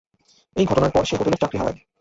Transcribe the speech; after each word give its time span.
এই 0.55 0.65
ঘটনার 0.65 0.91
পর 0.91 1.03
সে 1.05 1.15
হোটেলের 1.17 1.41
চাকরি 1.41 1.57
হারায়। 1.59 1.79